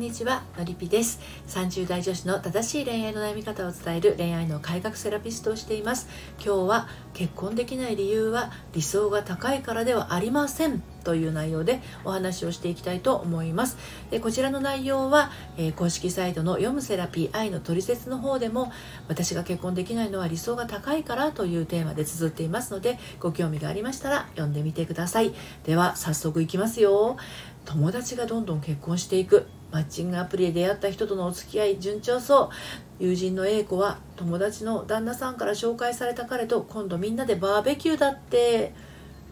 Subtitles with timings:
[0.00, 1.20] んにちはのりぴです。
[1.48, 6.08] 30代女子の正しい恋愛の悩み方を伝える恋愛の改革セラピストをしています。
[6.42, 10.82] 今日は結婚できない理由は理想が高いからではありません。
[11.02, 13.76] という内容でお話をしていきたいと思います。
[14.10, 18.72] でこちらの内容は、えー、公式サイトの読むセラピー愛のトリセツの方でも
[19.08, 25.34] 私が結婚できないのは理想が高いからというテーマで綴っていますのでご興味がありましたら読んでみてください。
[25.64, 27.16] では早速いきますよ。
[27.64, 29.46] 友達がどんどん結婚していく。
[29.70, 32.50] マッチングアプリで出会った人とのお付き合い順調そ
[33.00, 33.04] う。
[33.04, 38.74] 友人の A 子は友達の旦那さんから紹介された彼と今度みんなでバーベキューだって。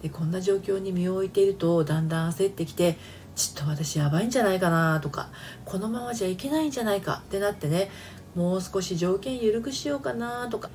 [0.02, 2.96] でこんな状況に身を置いているとだんだん焦ってきて
[3.34, 5.28] ちょっと私やばいんじゃないかなとか
[5.64, 7.90] このままじゃいけないんじゃないかってなってね
[8.34, 10.70] もう少し条件緩くしようかなとか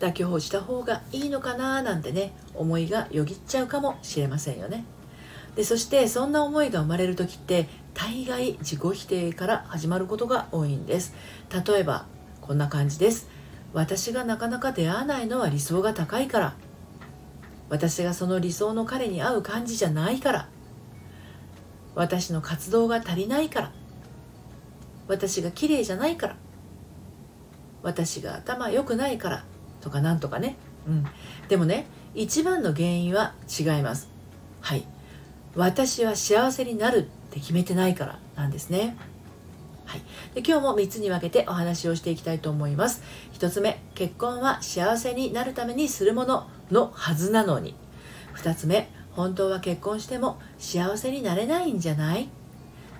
[0.00, 4.84] 妥協した方がいいのかななんてね思いがよぎっちゃうかもしれませんよね。
[5.56, 11.14] でそしてそんな思いが生まれる時って大概自己否定から始まることが多いんです。
[11.66, 12.06] 例えば
[12.40, 13.28] こんな感じです。
[13.72, 16.54] 私がなかなか出会わないのは理想が高いから。
[17.68, 20.48] 私がその理想の彼に合う感じじゃないから。
[21.94, 23.72] 私の活動が足りないから。
[25.08, 26.36] 私が綺麗じゃないから。
[27.82, 29.44] 私が頭良くないから。
[29.80, 30.56] とかなんとかね、
[30.88, 31.04] うん、
[31.48, 34.08] でもね一番の原因は違います。
[34.60, 34.86] はい。
[35.54, 38.18] 私は幸せになるって決めてないから。
[38.34, 38.96] なんですね。
[39.84, 40.02] はい、
[40.34, 43.02] で今日も3つに分けてお話をしていきたいと思います。
[43.34, 46.48] 1つ目、結婚は幸せになるためにするもの。
[46.70, 47.74] のはずなのに。
[48.36, 52.28] 2つ目、本当は結婚しても幸せになれないんじゃない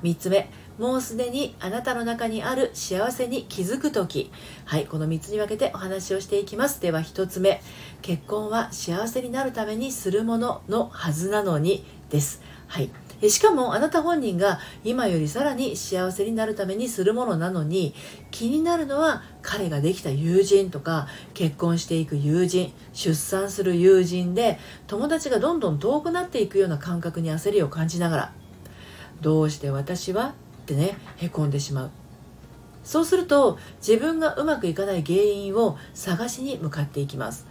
[0.03, 4.31] ？3つ目、もうすでにあなたの中にある幸せに気づく時
[4.65, 7.63] はいこの3つに分けてお話をしていきますでは1つ目
[8.03, 12.43] 結婚は幸せになるためにするもののはずなのにです。
[12.67, 13.04] はい。
[13.31, 17.95] しかもあなた本人が今よりさらに幸せになるためにするものなのに
[18.31, 28.33] 気になるのは彼ができた友人とか結婚していく友人出産する友人で友達がどんどん遠くなっていくような感覚に焦りを感じながら
[29.21, 31.91] どうして私はってねへこんでしまう。
[32.83, 37.47] そうすると自分がうまくいかない原因を探しに向かっていきます。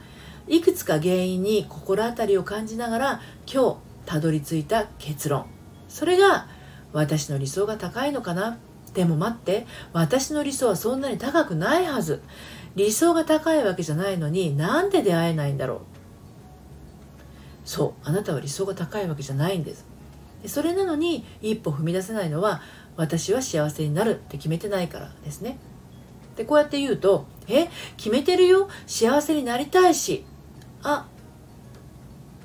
[0.48, 3.22] いくつか原因に心当たりを感じながら
[3.52, 5.46] 今日たどり着いた結論。
[5.94, 6.48] それが
[6.92, 8.58] 私の理想が高いのかな？
[8.96, 12.24] でも待って私の理想はそんなに高くないはず。
[12.76, 15.80] 理想が高いわけじゃないのになんで出会えないんだろう？
[17.64, 19.86] そうあなたは理想が高いわけじゃないんです。
[20.48, 22.64] それなのに一歩踏み出せないのは
[22.98, 25.60] 私は幸せになるって決めてないからですね。
[26.36, 28.68] でこうやって言うと「え決めてるよ？
[28.88, 30.26] 幸せになりたいし。
[30.82, 31.06] あ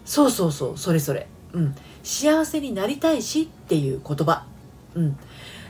[0.05, 1.27] そうそうそうそれそれ。
[1.55, 4.47] うん、幸せになりたいしっていう言葉、
[4.95, 5.19] うん、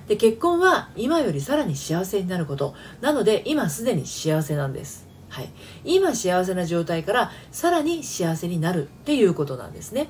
[0.07, 2.75] で結婚は今よりさらに幸せになること。
[3.01, 5.51] なので今すでに幸せなんです、はい、
[5.85, 10.09] 今幸せな状態からさらに幸せになるっていうことなんですね。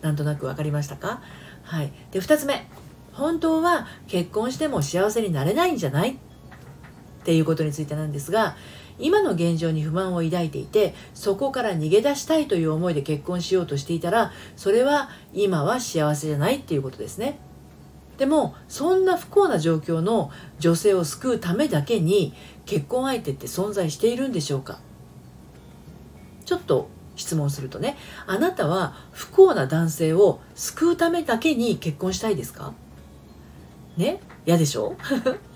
[0.00, 1.22] なんとなく分かりましたか？
[1.62, 1.92] はい。
[2.10, 2.66] で2つ目。
[3.12, 6.12] 本当は結婚しても幸せになれないんじゃない？
[6.12, 6.16] っ
[7.24, 8.56] ていうことについてなんですが
[8.98, 17.38] 今の現状に不満を抱いていてそこから逃げ出したいという思いで結婚しようとしていたらそれは今は幸せじゃないっていうことですね。
[18.18, 20.30] でもそんな不幸な状況の
[20.60, 22.34] 女性を救うためだけに
[22.66, 24.80] 結婚相手って存在しているんでしょうか？
[26.44, 32.74] ちょっと質問するとねあなたは不幸な男性を救うためだけに結婚したいですか？
[33.96, 34.20] ね？
[34.46, 34.94] 嫌でしょ？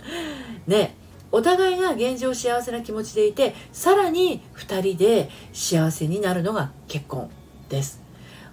[0.66, 0.96] ね？
[1.36, 7.28] お互いが現状幸せな気持ちでいてさらに2人で幸せになるのが結婚
[7.68, 8.00] です。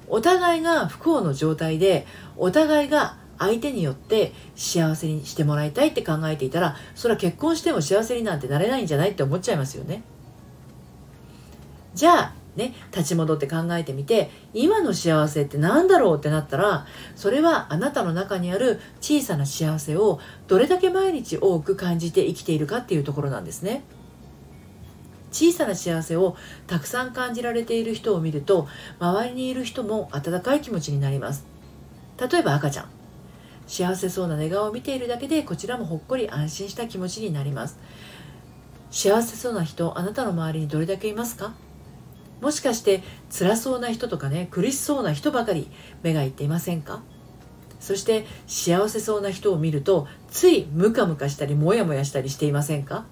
[0.10, 2.06] お互いが不幸の状態で
[2.36, 10.04] お互いが相手によって幸せにしてもらいたいって考えていたらそれは結婚しても幸せになんてなれないんじゃないって思っちゃいますよね。
[11.96, 16.86] じゃあね、立ち戻って考えてみて今の幸せって何だろうってなったら
[17.16, 23.84] それはあなたの中にある小さな幸せをどれだけ毎日多く感じて生きているかっていうところなんですね。
[25.32, 26.38] 小さな幸せを
[26.68, 28.68] たくさん感じられている人を見ると
[29.00, 31.48] 周りにいる人も温かい気持ちになります。
[32.32, 32.86] 例えば赤ちゃん。
[33.66, 37.80] 幸せそうな寝顔を見ているだけでこちらもほっこり安心した気持ちになります。
[38.92, 41.54] 幸せそうな人あなたの周りにどれだけいますか？
[42.44, 43.02] もしかして
[43.32, 45.72] 辛そうな人とかね苦しそうな人ばかり
[46.04, 47.02] 目がいっていませんか？
[47.80, 53.06] そして幸せそうな人を見るとついムカムカしたりモヤモヤしたりしていませんか？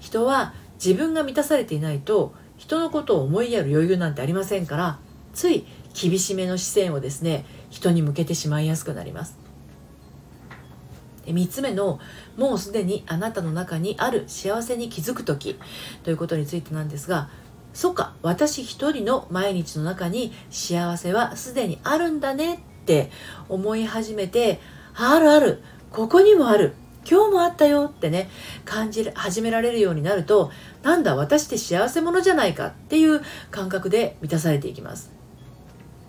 [0.00, 4.98] 人は自分が満たされていないと人のことを思いやる余裕なんてありませんから
[5.32, 5.64] つい
[5.94, 9.38] 厳しめの視線をですね人に向けてしまいやすくなります。
[11.26, 11.98] 3つ目の
[12.36, 15.58] もうすでにあなたの中にある幸せに気づく時
[16.04, 17.30] ということについてなんですが
[17.76, 23.10] そっか私一人の毎日の中に幸せはすでにあるんだねって
[23.50, 24.60] 思い始めて
[24.94, 26.72] あるあるここにもある
[27.06, 28.30] 今日もあったよってね
[28.64, 30.50] 感じ始められるようになると
[30.82, 33.20] なんだ私って幸せ者じゃないかっていう
[33.50, 35.12] 感覚で満たされていきます。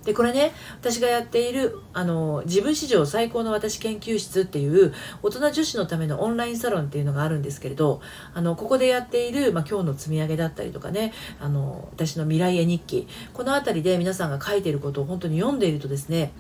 [0.08, 8.00] でこれね私がやっているあの自分史上最高の私研究室っていう大人女子のためのオンラインサロンっていうのがあるんですけれど
[8.34, 11.12] あのここでやっている、まあ、今日の積み上げだったりとかね
[11.42, 16.32] あの私の未来絵日記この辺りで皆さんが書いていることを本当に読んでいるとですね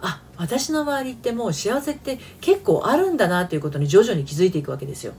[0.00, 5.14] あ私の周りってもう幸せって結構あるんだなっていうことに徐々に気づいていくわけですよ。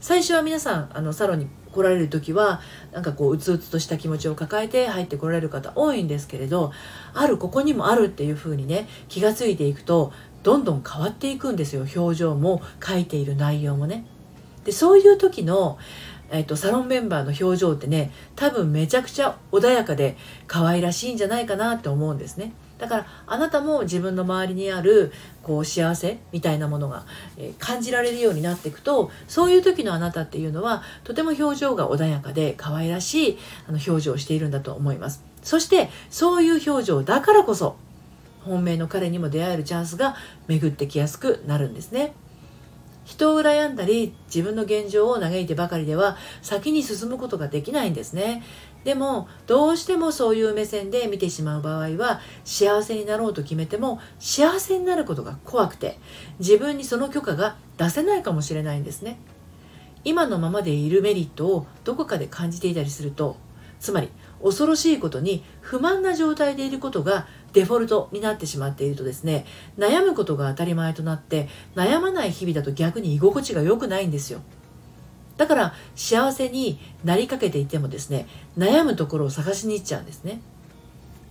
[0.00, 2.60] 最初は皆さんあのサロンに来られる時は
[2.92, 6.72] なんかこううつうつとした気持ちを抱えて入ってこられる方多いんですけれど
[7.12, 10.12] あるここにもあるっていうふうにね気が付いていくと
[10.42, 14.06] どんどん変わっていくんですよ表情も書いている内容もね。
[14.64, 15.78] でそういう時の
[16.30, 20.16] えっと、サロンメンバーの表情ってね多分めちゃくちゃ穏やかで
[20.46, 22.52] 可愛らしいんじゃないかなって思うんですね。
[22.78, 25.12] だからあなたも自分の周りにある
[25.42, 27.06] こう幸せみたいなものが、
[27.38, 33.38] え、感じられるようになっていくとそういう時のあなたっていうのはとても表情が穏やかで可愛らしい
[33.68, 37.76] あの表情をしているんだと思いますそしてそういう表情だからこそ
[38.40, 40.16] 本命の彼にも出会えるチャンスが
[40.48, 42.12] 巡ってきやすくなるんですね
[43.04, 48.42] 人を羨んだり自分の現状を嘆いてばかりでは先に進むことができないんですね。
[48.84, 55.98] でもどうしてもそういう目線で見てしまう場合は幸せになろうと決めても幸せになることが怖くて
[56.38, 59.18] 自分にその許可が出せないかもしれないんですね。
[60.04, 63.36] 今のままでいるメリットをどこかで感じていたりすると
[63.84, 64.08] つまり
[64.42, 69.44] 恐ろしいことに不満な状態でいることがデフォルトになってしまっているとですね
[69.76, 74.40] 悩むことが当たり前となって悩まない日々だと逆に居心地が良くないんですよ。
[75.36, 78.26] だから幸せになりかけていてもですね
[78.56, 80.40] 悩むところを探しに行っちゃうんですね。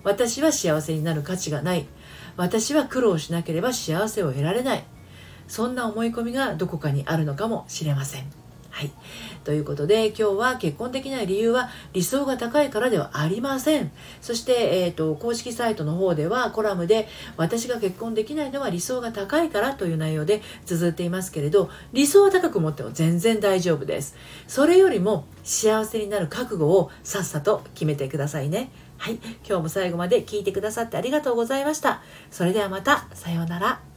[0.04, 1.88] 私は幸せになる価値がない。
[2.38, 4.84] 私は苦労しなければ幸せを得られない。
[5.48, 8.43] そんな思い込みがどこかにあるのかもしれません。
[8.74, 8.92] はい。
[9.44, 13.92] ということで、今日は結婚できない理由は理想が高いからではありません。
[14.20, 24.16] そして、えっ、ー、と、公式サイトの方ではコラムで、私が結婚できないのは理想が高いからという内容で綴っていますけれど、理想は高く持っても全然大丈夫です。
[24.48, 28.72] それよりも幸せになる覚悟をさっさと決めてくださいね。
[28.98, 29.20] はい。
[29.48, 32.02] 今日も最後まで聞いてくださってありがとうございました。
[32.32, 33.93] それではまた、さようなら。